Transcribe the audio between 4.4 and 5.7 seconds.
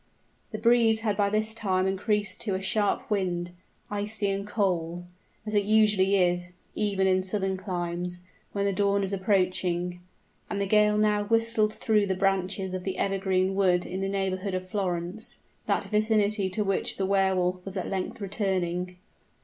cold, as it